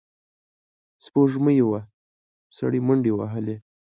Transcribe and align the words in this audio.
سپوږمۍ 1.05 1.59
وه، 1.69 1.81
سړی 2.57 2.79
منډې 2.87 3.11
وهلې. 3.15 3.55